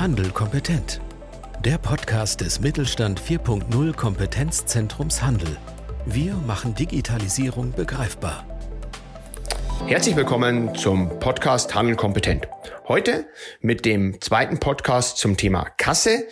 [0.00, 0.98] Handel kompetent.
[1.62, 5.58] Der Podcast des Mittelstand 4.0 Kompetenzzentrums Handel.
[6.06, 8.46] Wir machen Digitalisierung begreifbar.
[9.88, 12.48] Herzlich willkommen zum Podcast Handel kompetent.
[12.88, 13.26] Heute
[13.60, 16.26] mit dem zweiten Podcast zum Thema Kasse.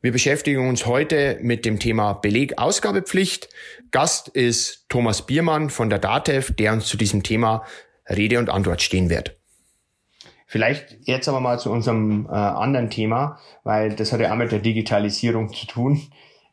[0.00, 3.50] Wir beschäftigen uns heute mit dem Thema Belegausgabepflicht.
[3.90, 7.66] Gast ist Thomas Biermann von der DATEV, der uns zu diesem Thema
[8.08, 9.36] Rede und Antwort stehen wird.
[10.52, 14.52] Vielleicht jetzt aber mal zu unserem äh, anderen Thema, weil das hat ja auch mit
[14.52, 16.02] der Digitalisierung zu tun.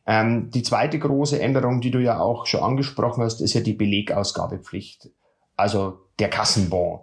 [0.06, 3.74] Ähm, die zweite große Änderung, die du ja auch schon angesprochen hast, ist ja die
[3.74, 5.10] Belegausgabepflicht.
[5.54, 7.00] Also der Kassenbon.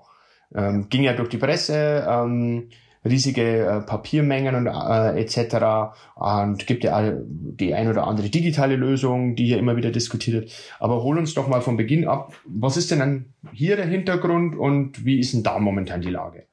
[0.55, 2.69] Ähm, ging ja durch die Presse, ähm,
[3.05, 5.93] riesige äh, Papiermengen und äh, etc.
[6.15, 10.51] Und gibt ja die ein oder andere digitale Lösung, die hier immer wieder diskutiert wird.
[10.79, 12.33] Aber hol uns doch mal von Beginn ab.
[12.47, 16.47] Was ist denn dann hier der Hintergrund und wie ist denn da momentan die Lage?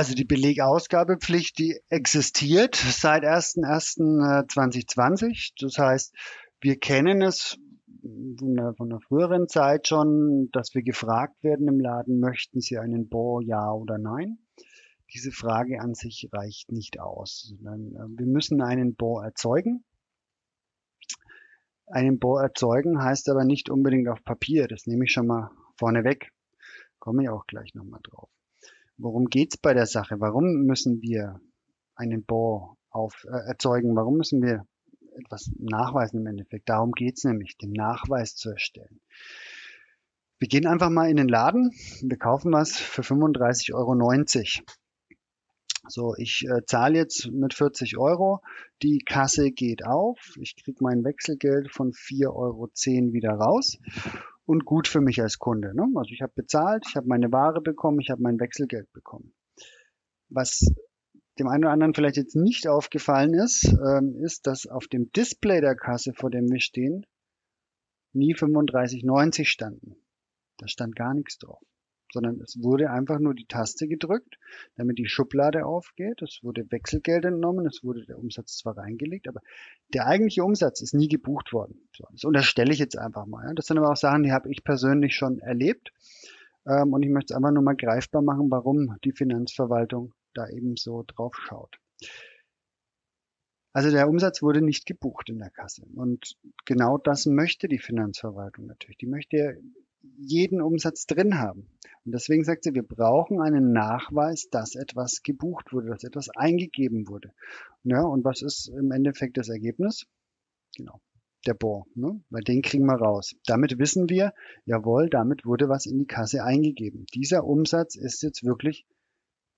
[0.00, 5.52] Also die Belegausgabepflicht, die existiert seit 01.01.2020.
[5.60, 6.16] Das heißt,
[6.62, 7.58] wir kennen es
[8.00, 12.78] von der, von der früheren Zeit schon, dass wir gefragt werden im Laden, möchten Sie
[12.78, 14.38] einen Bohr, ja oder nein?
[15.12, 17.52] Diese Frage an sich reicht nicht aus.
[17.60, 19.84] Wir müssen einen Bohr erzeugen.
[21.88, 24.66] Einen Bohr erzeugen heißt aber nicht unbedingt auf Papier.
[24.66, 26.32] Das nehme ich schon mal vorneweg.
[26.98, 28.30] Komme ich auch gleich nochmal drauf.
[29.02, 30.20] Worum geht's bei der Sache?
[30.20, 31.40] Warum müssen wir
[31.94, 33.96] einen Bohr auf, äh, erzeugen?
[33.96, 34.66] Warum müssen wir
[35.16, 36.68] etwas nachweisen im Endeffekt?
[36.68, 39.00] Darum geht's nämlich, den Nachweis zu erstellen.
[40.38, 41.70] Wir gehen einfach mal in den Laden,
[42.02, 44.64] wir kaufen was für 35,90 Euro.
[45.88, 48.40] So, ich äh, zahle jetzt mit 40 Euro,
[48.82, 52.68] die Kasse geht auf, ich kriege mein Wechselgeld von 4,10 Euro
[53.12, 53.78] wieder raus
[54.50, 55.72] und gut für mich als Kunde.
[55.76, 55.86] Ne?
[55.94, 59.32] Also ich habe bezahlt, ich habe meine Ware bekommen, ich habe mein Wechselgeld bekommen.
[60.28, 60.66] Was
[61.38, 65.60] dem einen oder anderen vielleicht jetzt nicht aufgefallen ist, ähm, ist, dass auf dem Display
[65.60, 67.06] der Kasse, vor dem wir stehen,
[68.12, 69.94] nie 35,90 standen.
[70.58, 71.62] Da stand gar nichts drauf
[72.12, 74.38] sondern es wurde einfach nur die Taste gedrückt,
[74.76, 76.22] damit die Schublade aufgeht.
[76.22, 79.40] Es wurde Wechselgeld entnommen, es wurde der Umsatz zwar reingelegt, aber
[79.92, 81.88] der eigentliche Umsatz ist nie gebucht worden.
[82.12, 83.54] Das unterstelle ich jetzt einfach mal.
[83.54, 85.92] Das sind aber auch Sachen, die habe ich persönlich schon erlebt.
[86.66, 90.76] Ähm, und ich möchte es einfach nur mal greifbar machen, warum die Finanzverwaltung da eben
[90.76, 91.78] so drauf schaut.
[93.72, 95.84] Also der Umsatz wurde nicht gebucht in der Kasse.
[95.94, 98.98] Und genau das möchte die Finanzverwaltung natürlich.
[98.98, 99.60] Die möchte
[100.16, 101.68] jeden Umsatz drin haben.
[102.04, 107.08] Und deswegen sagt sie, wir brauchen einen Nachweis, dass etwas gebucht wurde, dass etwas eingegeben
[107.08, 107.32] wurde.
[107.84, 110.06] Ja, und was ist im Endeffekt das Ergebnis?
[110.76, 111.00] Genau,
[111.46, 112.22] der Bon, ne?
[112.30, 113.34] weil den kriegen wir raus.
[113.46, 114.32] Damit wissen wir,
[114.64, 117.06] jawohl, damit wurde was in die Kasse eingegeben.
[117.14, 118.86] Dieser Umsatz ist jetzt wirklich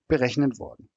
[0.09, 0.89] berechnet worden.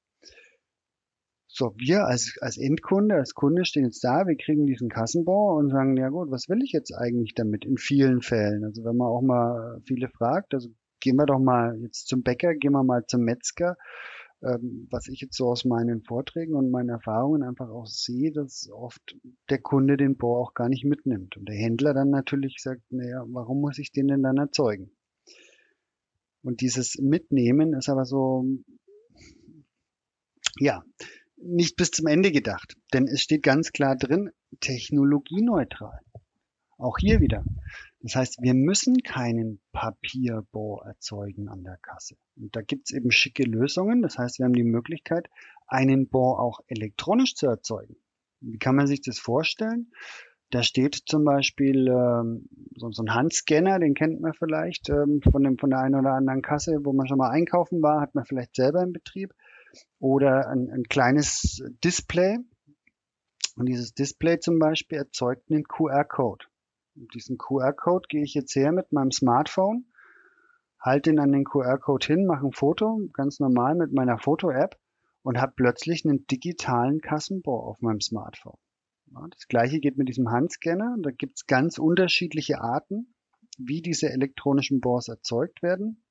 [1.58, 5.70] So, wir als, als Endkunde, als Kunde stehen jetzt da, wir kriegen diesen Kassenbon und
[5.70, 8.66] sagen, ja gut, was will ich jetzt eigentlich damit in vielen Fällen?
[8.66, 10.68] Also wenn man auch mal viele fragt, also
[11.00, 13.78] gehen wir doch mal jetzt zum Bäcker, gehen wir mal zum Metzger,
[14.44, 18.70] ähm, was ich jetzt so aus meinen Vorträgen und meinen Erfahrungen einfach auch sehe, dass
[18.70, 19.16] oft
[19.50, 21.38] der Kunde den Bohr auch gar nicht mitnimmt.
[21.38, 24.92] Und der Händler dann natürlich sagt, naja, warum muss ich den denn dann erzeugen?
[26.44, 28.44] Und dieses Mitnehmen ist aber so,
[30.58, 30.84] ja,
[31.46, 32.76] nicht bis zum Ende gedacht.
[32.94, 36.00] Denn es steht ganz klar drin, technologieneutral.
[36.78, 37.44] Auch hier wieder.
[38.02, 42.18] Das heißt, wir müssen keinen Papierbohr erzeugen an der Kasse.
[42.36, 44.02] Und da gibt's eben schicke Lösungen.
[44.02, 45.30] Das heißt, wir haben die Möglichkeit,
[45.68, 47.96] einen Bohr auch elektronisch zu erzeugen.
[48.42, 49.92] Wie kann man sich das vorstellen?
[50.52, 55.44] Da steht zum Beispiel ähm, so, so, ein Handscanner, den kennt man vielleicht ähm, von,
[55.44, 58.26] dem, von der einen oder anderen Kasse, wo man schon mal einkaufen war, hat man
[58.26, 59.34] vielleicht selber im Betrieb
[60.00, 62.38] oder ein, ein kleines Display.
[63.56, 66.46] Und dieses Display zum Beispiel erzeugt einen QR-Code.
[67.14, 69.86] Diesen QR-Code gehe ich jetzt her mit meinem Smartphone,
[70.80, 74.78] halte ihn an den QR-Code hin, mache ein Foto, ganz normal mit meiner Foto-App
[75.22, 78.58] und habe plötzlich einen digitalen Kassenbohr auf meinem Smartphone.
[79.08, 80.96] Ja, das gleiche geht mit diesem Handscanner.
[81.02, 83.14] Da gibt es ganz unterschiedliche Arten,
[83.58, 86.05] wie diese elektronischen Bohrs erzeugt werden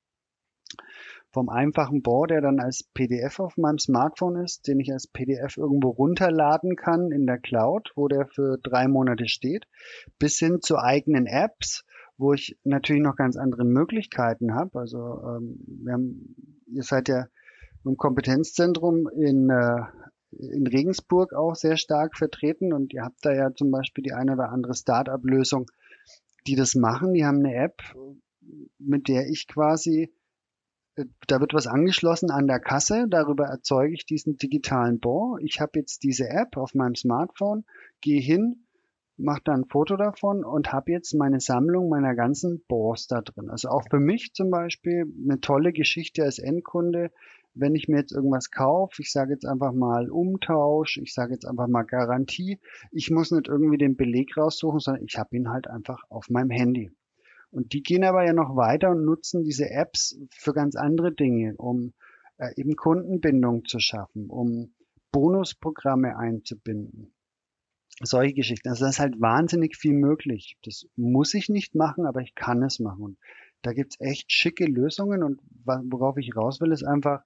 [1.31, 5.57] vom einfachen Bohr, der dann als PDF auf meinem Smartphone ist, den ich als PDF
[5.57, 9.65] irgendwo runterladen kann in der Cloud, wo der für drei Monate steht,
[10.17, 11.83] bis hin zu eigenen Apps,
[12.17, 14.79] wo ich natürlich noch ganz andere Möglichkeiten habe.
[14.79, 16.35] Also ähm, wir haben,
[16.67, 17.25] ihr seid ja
[17.83, 19.81] im Kompetenzzentrum in, äh,
[20.31, 24.33] in Regensburg auch sehr stark vertreten und ihr habt da ja zum Beispiel die eine
[24.33, 25.69] oder andere Start-up-Lösung,
[26.47, 27.13] die das machen.
[27.13, 27.81] Die haben eine App,
[28.79, 30.13] mit der ich quasi
[31.27, 35.37] da wird was angeschlossen an der Kasse, darüber erzeuge ich diesen digitalen Bon.
[35.41, 37.65] Ich habe jetzt diese App auf meinem Smartphone,
[38.01, 38.65] gehe hin,
[39.17, 43.49] mache dann ein Foto davon und habe jetzt meine Sammlung meiner ganzen Bons da drin.
[43.49, 47.11] Also auch für mich zum Beispiel eine tolle Geschichte als Endkunde,
[47.53, 51.45] wenn ich mir jetzt irgendwas kaufe, ich sage jetzt einfach mal Umtausch, ich sage jetzt
[51.45, 52.59] einfach mal Garantie,
[52.91, 56.49] ich muss nicht irgendwie den Beleg raussuchen, sondern ich habe ihn halt einfach auf meinem
[56.49, 56.91] Handy.
[57.55, 61.55] Und die gehen aber ja noch weiter und nutzen diese Apps für ganz andere Dinge,
[61.55, 61.93] um
[62.37, 64.73] äh, eben Kundenbindung zu schaffen, um
[65.13, 67.13] Bonusprogramme einzubinden.
[68.01, 68.67] Solche Geschichten.
[68.67, 70.57] Also da ist halt wahnsinnig viel möglich.
[70.63, 73.01] Das muss ich nicht machen, aber ich kann es machen.
[73.01, 73.17] Und
[73.61, 75.23] da gibt's echt schicke Lösungen.
[75.23, 77.23] Und worauf ich raus will, ist einfach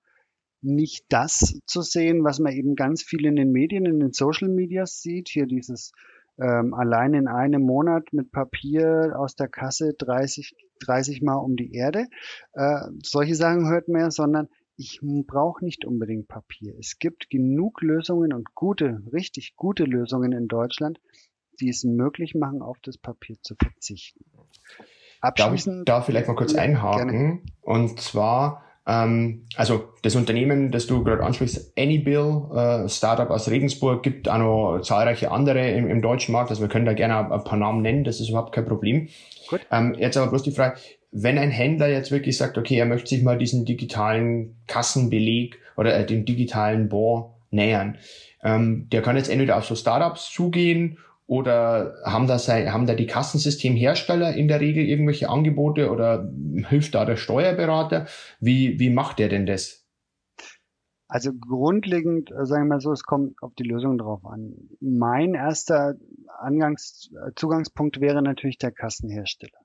[0.62, 4.50] nicht das zu sehen, was man eben ganz viel in den Medien, in den Social
[4.50, 5.28] Medias sieht.
[5.28, 5.92] Hier dieses
[6.42, 10.56] ähm, allein in einem Monat mit Papier aus der Kasse 30,
[10.86, 12.06] 30 Mal um die Erde.
[12.54, 14.48] Äh, solche Sachen hört man ja, sondern
[14.78, 16.74] ich brauche nicht unbedingt Papier.
[16.80, 21.00] Es gibt genug Lösungen und gute, richtig gute Lösungen in Deutschland,
[21.60, 24.24] die es möglich machen, auf das Papier zu verzichten.
[25.20, 25.90] Abschließend.
[25.90, 27.10] Darf ich da vielleicht mal kurz einhaken?
[27.10, 27.42] Gerne.
[27.62, 34.02] Und zwar, ähm, also das Unternehmen, das du gerade ansprichst, Anybill, äh, Startup aus Regensburg,
[34.02, 36.50] gibt auch noch zahlreiche andere im, im deutschen Markt.
[36.50, 39.10] Also wir können da gerne ein paar Namen nennen, das ist überhaupt kein Problem.
[39.48, 39.62] Gut.
[39.72, 40.80] Ähm, jetzt aber bloß die Frage,
[41.12, 45.96] wenn ein Händler jetzt wirklich sagt, okay, er möchte sich mal diesen digitalen Kassenbeleg oder
[45.96, 47.98] äh, dem digitalen Bon nähern,
[48.44, 50.98] ähm, der kann jetzt entweder auf so Startups zugehen
[51.30, 56.28] oder haben da, sei, haben da die Kassensystemhersteller in der Regel irgendwelche Angebote oder
[56.68, 58.08] hilft da der Steuerberater?
[58.40, 59.86] Wie, wie macht der denn das?
[61.08, 64.56] Also grundlegend, äh, sagen wir mal so, es kommt auf die Lösung drauf an.
[64.80, 65.94] Mein erster
[66.40, 69.60] Angangs äh, Zugangspunkt wäre natürlich der Kassenhersteller.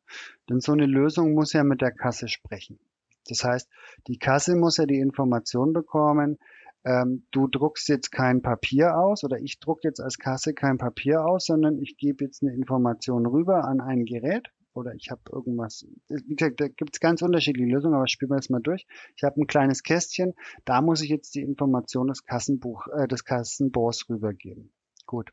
[0.51, 2.79] Denn so eine Lösung muss ja mit der Kasse sprechen.
[3.27, 3.71] Das heißt,
[4.07, 6.39] die Kasse muss ja die Information bekommen,
[6.85, 11.25] ähm, du druckst jetzt kein Papier aus oder ich druck jetzt als Kasse kein Papier
[11.25, 15.87] aus, sondern ich gebe jetzt eine Information rüber an ein Gerät oder ich habe irgendwas.
[16.09, 18.87] Wie gesagt, da gibt es ganz unterschiedliche Lösungen, aber spielen wir jetzt mal durch.
[19.17, 20.35] Ich habe ein kleines Kästchen,
[20.65, 24.73] da muss ich jetzt die Information des Kassenbuch, äh, des Kassenbors rübergeben.
[25.07, 25.33] Gut.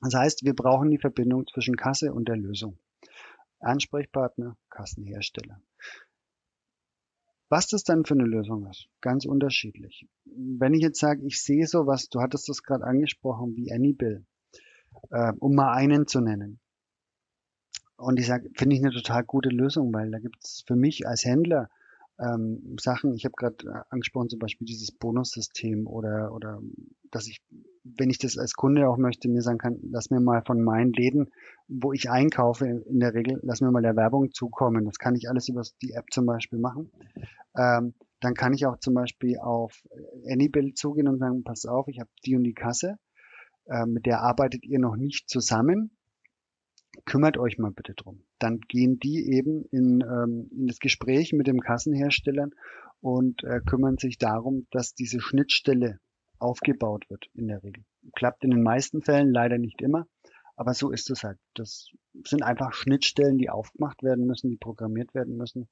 [0.00, 2.78] Das heißt, wir brauchen die Verbindung zwischen Kasse und der Lösung.
[3.60, 5.60] Ansprechpartner, Kassenhersteller.
[7.48, 10.06] Was das dann für eine Lösung ist, ganz unterschiedlich.
[10.24, 14.26] Wenn ich jetzt sage, ich sehe sowas, du hattest das gerade angesprochen, wie Anybill,
[15.10, 16.60] äh, um mal einen zu nennen.
[17.96, 21.06] Und ich sage, finde ich eine total gute Lösung, weil da gibt es für mich
[21.08, 21.70] als Händler
[22.18, 26.60] ähm, Sachen, ich habe gerade äh, angesprochen, zum Beispiel dieses Bonussystem oder, oder
[27.10, 27.40] dass ich,
[27.84, 30.92] wenn ich das als Kunde auch möchte, mir sagen kann, lass mir mal von meinen
[30.92, 31.30] Läden,
[31.68, 34.84] wo ich einkaufe, in der Regel, lass mir mal der Werbung zukommen.
[34.84, 36.90] Das kann ich alles über die App zum Beispiel machen.
[37.56, 39.86] Ähm, dann kann ich auch zum Beispiel auf
[40.28, 42.98] Anybill zugehen und sagen, pass auf, ich habe die und die Kasse,
[43.66, 45.92] äh, mit der arbeitet ihr noch nicht zusammen
[47.04, 48.22] kümmert euch mal bitte drum.
[48.38, 52.48] Dann gehen die eben in, ähm, in das Gespräch mit dem Kassenhersteller
[53.00, 55.98] und äh, kümmern sich darum, dass diese Schnittstelle
[56.38, 57.84] aufgebaut wird in der Regel.
[58.14, 60.06] Klappt in den meisten Fällen leider nicht immer,
[60.56, 61.38] aber so ist es halt.
[61.54, 61.90] Das
[62.24, 65.68] sind einfach Schnittstellen, die aufgemacht werden müssen, die programmiert werden müssen.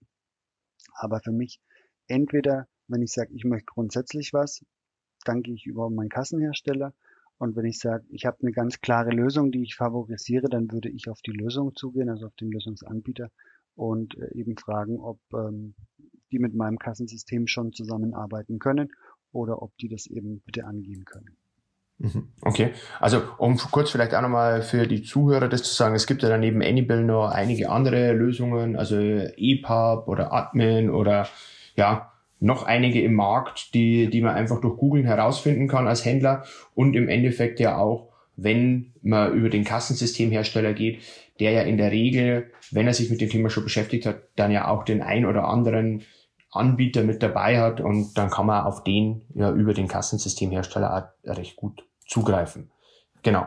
[0.95, 1.61] Aber für mich
[2.09, 4.64] entweder, wenn ich sage, ich möchte grundsätzlich was,
[5.25, 6.95] dann gehe ich über meinen Kassenhersteller
[7.38, 10.88] und wenn ich sage, ich habe eine ganz klare Lösung, die ich favorisiere, dann würde
[10.88, 13.28] ich auf die Lösung zugehen, also auf den Lösungsanbieter
[13.75, 15.75] und äh, eben fragen, ob ähm,
[16.33, 18.88] die mit meinem Kassensystem schon zusammenarbeiten können
[19.33, 21.37] oder ob die das eben bitte angehen können.
[21.99, 22.28] Mhm.
[22.43, 26.23] Okay, also um kurz vielleicht auch nochmal für die Zuhörer das zu sagen, es gibt
[26.23, 31.28] ja daneben Anybill noch einige andere Lösungen, also EPUB oder Admin oder
[31.75, 36.45] ja, noch einige im Markt, die, die man einfach durch Googlen herausfinden kann als Händler
[36.75, 41.00] und im Endeffekt ja auch, wenn man über den Kassensystemhersteller geht,
[41.40, 44.50] der ja in der Regel, wenn er sich mit dem Thema schon beschäftigt hat, dann
[44.50, 46.02] ja auch den ein oder anderen
[46.50, 51.37] Anbieter mit dabei hat und dann kann man auf den ja über den Kassensystemhersteller auch
[51.37, 52.71] recht gut zugreifen.
[53.23, 53.47] Genau.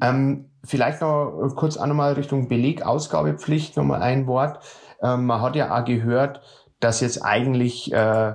[0.00, 4.64] Ähm, vielleicht noch kurz auch nochmal Richtung Belegausgabepflicht nochmal ein Wort.
[5.02, 6.40] Ähm, man hat ja auch gehört,
[6.80, 8.34] dass jetzt eigentlich, äh,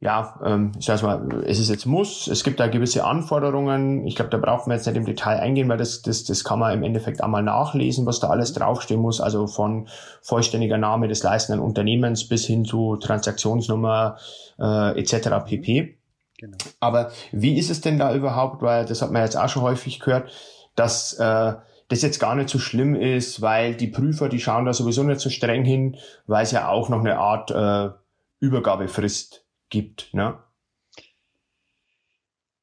[0.00, 4.04] ja, ähm, ich sag mal, es ist jetzt muss, es gibt da gewisse Anforderungen.
[4.06, 6.58] Ich glaube, da brauchen wir jetzt nicht im Detail eingehen, weil das, das, das kann
[6.58, 9.20] man im Endeffekt einmal nachlesen, was da alles draufstehen muss.
[9.20, 9.88] Also von
[10.20, 14.16] vollständiger Name des leistenden Unternehmens bis hin zu Transaktionsnummer
[14.58, 15.28] äh, etc.
[15.46, 15.98] pp.
[16.38, 16.56] Genau.
[16.80, 18.60] Aber wie ist es denn da überhaupt?
[18.62, 20.32] Weil das hat man jetzt auch schon häufig gehört,
[20.74, 21.52] dass äh,
[21.92, 25.20] das jetzt gar nicht so schlimm ist, weil die Prüfer, die schauen da sowieso nicht
[25.20, 25.96] so streng hin,
[26.26, 27.94] weil es ja auch noch eine Art äh,
[28.40, 30.12] Übergabefrist gibt.
[30.14, 30.38] Ne?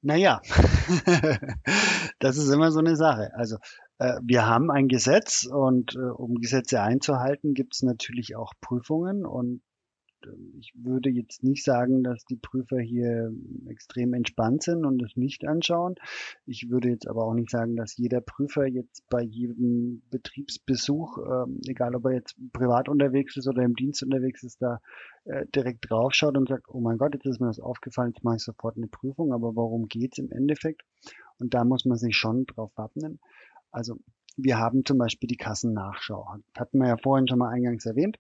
[0.02, 0.42] Naja,
[2.20, 3.32] das ist immer so eine Sache.
[3.36, 3.58] Also
[4.00, 9.28] äh, wir haben ein Gesetz und äh, um Gesetze einzuhalten, gibt es natürlich auch Prüfungen
[9.28, 9.62] und
[10.58, 13.32] ich würde jetzt nicht sagen, dass die Prüfer hier
[13.68, 15.96] extrem entspannt sind und es nicht anschauen.
[16.46, 21.70] Ich würde jetzt aber auch nicht sagen, dass jeder Prüfer jetzt bei jedem Betriebsbesuch, äh,
[21.70, 24.80] egal ob er jetzt privat unterwegs ist oder im Dienst unterwegs ist, da
[25.26, 28.38] äh, direkt draufschaut und sagt, oh mein Gott, jetzt ist mir das aufgefallen, jetzt mache
[28.38, 29.34] ich sofort eine Prüfung.
[29.34, 30.84] Aber warum geht's im Endeffekt?
[31.40, 33.20] Und da muss man sich schon drauf wappnen.
[33.72, 34.00] Also
[34.38, 36.28] wir haben zum Beispiel die Kassennachschau.
[36.58, 38.18] Hatten wir ja vorhin schon mal eingangs erwähnt.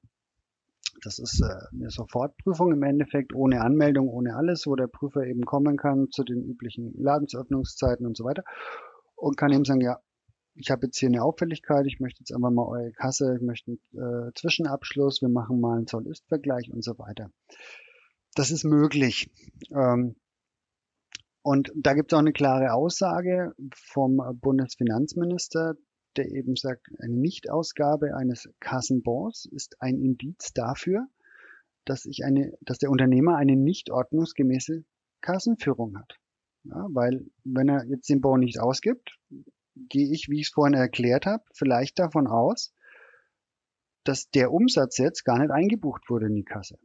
[1.03, 5.45] Das ist äh, eine Sofortprüfung im Endeffekt, ohne Anmeldung, ohne alles, wo der Prüfer eben
[5.45, 8.43] kommen kann zu den üblichen Ladensöffnungszeiten und so weiter
[9.15, 9.99] und kann eben sagen, ja,
[10.55, 13.77] ich habe jetzt hier eine Auffälligkeit, ich möchte jetzt einfach mal eure Kasse, ich möchte
[13.93, 17.31] einen äh, Zwischenabschluss, wir machen mal einen Zoll-Ist-Vergleich und so weiter.
[18.35, 19.31] Das ist möglich.
[19.71, 20.15] Ähm,
[21.41, 25.75] und da gibt es auch eine klare Aussage vom Bundesfinanzminister,
[26.19, 31.07] der eben sagt, eine Nichtausgabe eines Kassenbons ist ein Indiz dafür,
[31.85, 34.83] dass ich eine, dass der Unternehmer eine nicht ordnungsgemäße
[35.21, 36.19] Kassenführung hat.
[36.65, 39.17] Ja, weil wenn er jetzt den Bon nicht ausgibt,
[39.75, 42.73] gehe ich, wie ich es vorhin erklärt habe, vielleicht davon aus,
[44.03, 46.77] dass der Umsatz jetzt gar nicht eingebucht wurde in die Kasse.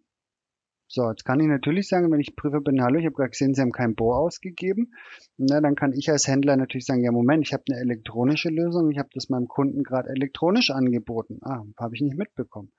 [0.94, 3.52] So, jetzt kann ich natürlich sagen, wenn ich Prüfer bin, hallo, ich habe gerade gesehen,
[3.52, 4.94] Sie haben kein Bo ausgegeben.
[5.36, 8.92] Na, dann kann ich als Händler natürlich sagen, ja Moment, ich habe eine elektronische Lösung,
[8.92, 11.38] ich habe das meinem Kunden gerade elektronisch angeboten.
[11.42, 12.70] Ah, habe ich nicht mitbekommen.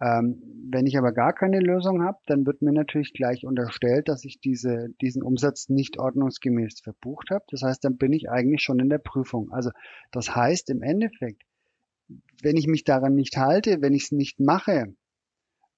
[0.00, 4.24] Ähm, wenn ich aber gar keine Lösung habe, dann wird mir natürlich gleich unterstellt, dass
[4.24, 7.44] ich diese, diesen Umsatz nicht ordnungsgemäß verbucht habe.
[7.50, 9.50] Das heißt, dann bin ich eigentlich schon in der Prüfung.
[9.50, 9.70] Also
[10.12, 11.42] das heißt im Endeffekt,
[12.40, 14.94] wenn ich mich daran nicht halte, wenn ich es nicht mache,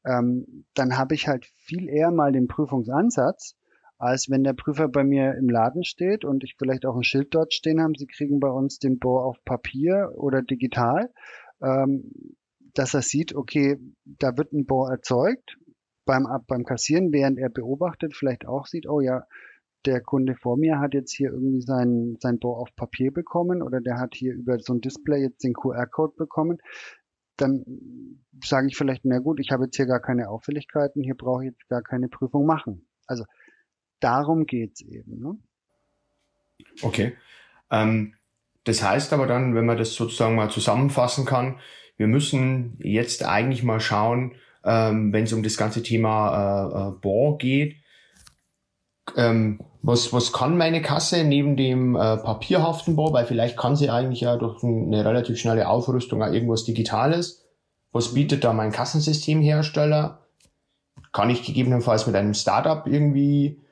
[0.05, 3.57] ähm, dann habe ich halt viel eher mal den Prüfungsansatz,
[3.99, 7.35] als wenn der Prüfer bei mir im Laden steht und ich vielleicht auch ein Schild
[7.35, 11.11] dort stehen habe, Sie kriegen bei uns den Bohr auf Papier oder digital,
[11.63, 12.11] ähm,
[12.75, 15.59] dass er sieht, okay, da wird ein Bohr erzeugt,
[16.07, 19.25] beim, beim Kassieren, während er beobachtet, vielleicht auch sieht, oh ja,
[19.87, 23.81] der Kunde vor mir hat jetzt hier irgendwie sein, sein Bohr auf Papier bekommen oder
[23.81, 26.59] der hat hier über so ein Display jetzt den QR-Code bekommen,
[27.41, 27.65] dann
[28.45, 31.51] sage ich vielleicht, na gut, ich habe jetzt hier gar keine Auffälligkeiten, hier brauche ich
[31.51, 32.87] jetzt gar keine Prüfung machen.
[33.07, 33.25] Also
[34.01, 35.21] darum geht's eben.
[35.21, 35.39] Ne?
[36.83, 37.17] Okay.
[37.71, 38.15] Ähm,
[38.65, 41.59] das heißt aber dann, wenn man das sozusagen mal zusammenfassen kann,
[41.97, 47.01] wir müssen jetzt eigentlich mal schauen, ähm, wenn es um das ganze Thema äh, äh,
[47.01, 47.77] Bohr geht,
[49.17, 53.91] ähm, was, was kann meine Kasse neben dem äh, papierhaften Bohr, weil vielleicht kann sie
[53.91, 57.45] eigentlich ja durch eine relativ schnelle Aufrüstung auch irgendwas Digitales.
[57.93, 60.27] Was bietet da mein Kassensystemhersteller?
[61.13, 63.63] Kann ich gegebenenfalls mit einem Startup irgendwie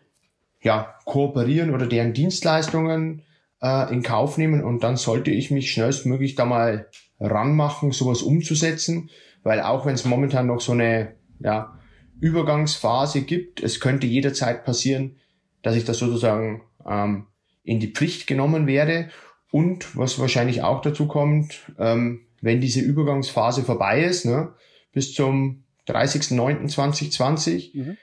[0.61, 3.23] ja, kooperieren oder deren Dienstleistungen
[3.63, 6.89] äh, in Kauf nehmen und dann sollte ich mich schnellstmöglich da mal
[7.21, 9.11] ranmachen, sowas umzusetzen,
[9.43, 11.79] weil auch wenn es momentan noch so eine ja,
[12.21, 15.17] Übergangsphase gibt, es könnte jederzeit passieren,
[15.63, 17.27] dass ich das sozusagen ähm,
[17.65, 19.11] in die Pflicht genommen werde.
[19.51, 24.55] Und was wahrscheinlich auch dazu kommt, ähm, wenn diese Übergangsphase vorbei ist, ne,
[24.93, 27.97] bis zum 30.09.2020, mhm.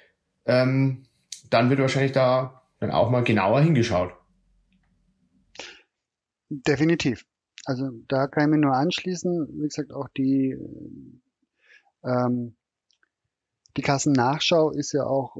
[0.46, 1.04] ähm,
[1.50, 4.14] dann wird wahrscheinlich da dann auch mal genauer hingeschaut.
[6.50, 7.26] Definitiv.
[7.66, 9.48] Also da kann ich mir nur anschließen.
[9.62, 10.56] Wie gesagt, auch die,
[12.04, 12.56] ähm,
[13.78, 15.38] die Kassennachschau ist ja auch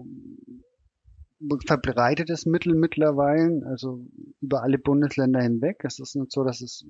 [1.66, 4.06] verbreitetes Mittel mittlerweile, also
[4.42, 5.84] über alle Bundesländer hinweg.
[5.84, 6.86] Es ist nicht so, dass es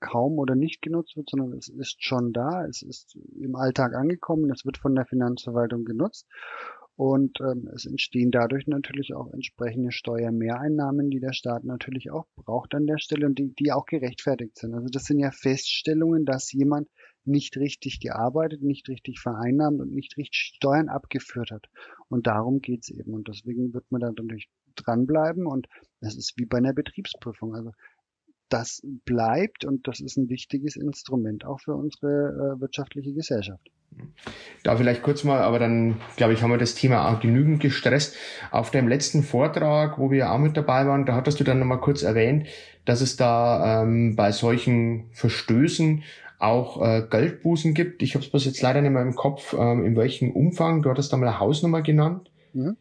[0.00, 4.50] kaum oder nicht genutzt wird, sondern es ist schon da, es ist im Alltag angekommen,
[4.50, 6.26] es wird von der Finanzverwaltung genutzt.
[6.98, 12.74] Und ähm, es entstehen dadurch natürlich auch entsprechende Steuermehreinnahmen, die der Staat natürlich auch braucht
[12.74, 14.74] an der Stelle und die, die auch gerechtfertigt sind.
[14.74, 16.88] Also das sind ja Feststellungen, dass jemand
[17.28, 21.66] nicht richtig gearbeitet, nicht richtig vereinnahmt und nicht richtig Steuern abgeführt hat.
[22.08, 23.14] Und darum geht's eben.
[23.14, 25.46] Und deswegen wird man da natürlich dranbleiben.
[25.46, 25.68] Und
[26.00, 27.54] das ist wie bei einer Betriebsprüfung.
[27.54, 27.72] Also
[28.48, 32.06] das bleibt und das ist ein wichtiges Instrument auch für unsere
[32.56, 33.70] äh, wirtschaftliche Gesellschaft.
[34.64, 38.16] Da vielleicht kurz mal, aber dann glaube ich, haben wir das Thema auch genügend gestresst.
[38.50, 41.80] Auf dem letzten Vortrag, wo wir auch mit dabei waren, da hattest du dann nochmal
[41.80, 42.46] kurz erwähnt,
[42.84, 46.02] dass es da ähm, bei solchen Verstößen
[46.38, 48.02] auch äh, Geldbußen gibt.
[48.02, 50.82] Ich habe es jetzt leider nicht mehr im Kopf, ähm, in welchem Umfang.
[50.82, 52.30] Du hattest da mal eine Hausnummer genannt.
[52.52, 52.76] Mhm.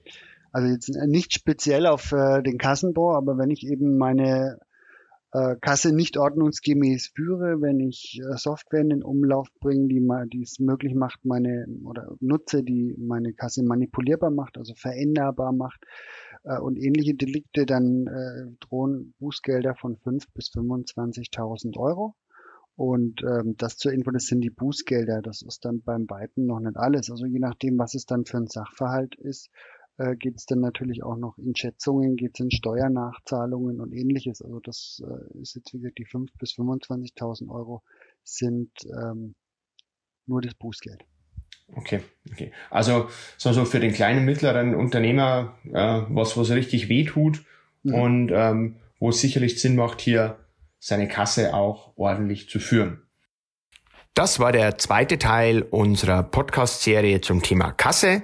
[0.51, 4.59] Also jetzt nicht speziell auf äh, den Kassenbau, aber wenn ich eben meine
[5.33, 10.27] äh, Kasse nicht ordnungsgemäß führe, wenn ich äh, Software in den Umlauf bringe, die mal,
[10.27, 15.83] die es möglich macht, meine oder nutze, die meine Kasse manipulierbar macht, also veränderbar macht
[16.43, 22.15] äh, und ähnliche Delikte, dann äh, drohen Bußgelder von 5 bis 25.000 Euro.
[22.77, 25.23] Und ähm, das zur Info, das sind die Bußgelder.
[25.23, 27.09] Das ist dann beim Weiten noch nicht alles.
[27.09, 29.49] Also je nachdem, was es dann für ein Sachverhalt ist,
[29.97, 34.43] äh, geht es dann natürlich auch noch in Schätzungen, geht es in Steuernachzahlungen und ähnliches.
[34.43, 37.81] Also das äh, ist jetzt wie gesagt die 5.000 bis 25.000 Euro
[38.23, 39.33] sind ähm,
[40.27, 41.03] nur das Bußgeld.
[41.73, 42.51] Okay, okay.
[42.69, 47.43] Also so, so für den kleinen, mittleren Unternehmer, äh, was, was richtig weh tut
[47.81, 47.93] mhm.
[47.95, 50.37] und ähm, wo es sicherlich Sinn macht, hier
[50.79, 53.03] seine Kasse auch ordentlich zu führen.
[54.13, 58.23] Das war der zweite Teil unserer Podcast-Serie zum Thema Kasse.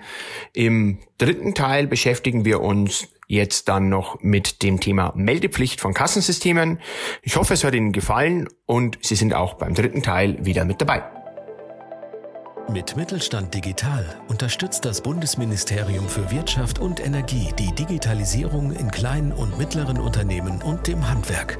[0.52, 6.80] Im dritten Teil beschäftigen wir uns jetzt dann noch mit dem Thema Meldepflicht von Kassensystemen.
[7.22, 10.82] Ich hoffe, es hat Ihnen gefallen und Sie sind auch beim dritten Teil wieder mit
[10.82, 11.04] dabei.
[12.72, 19.60] Mit Mittelstand Digital unterstützt das Bundesministerium für Wirtschaft und Energie die Digitalisierung in kleinen und
[19.60, 21.60] mittleren Unternehmen und dem Handwerk.